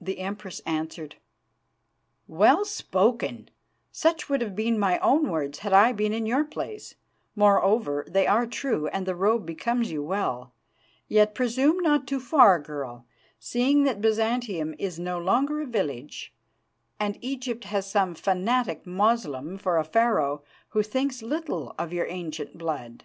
[0.00, 1.16] "The Empress answered:
[2.28, 3.50] 'Well spoken!
[3.90, 6.94] Such would have been my own words had I been in your place.
[7.34, 10.52] Moreover, they are true, and the robe becomes you well.
[11.08, 13.04] Yet presume not too far, girl,
[13.40, 16.32] seeing that Byzantium is no longer a village,
[17.00, 22.56] and Egypt has some fanatic Moslem for a Pharaoh, who thinks little of your ancient
[22.56, 23.02] blood.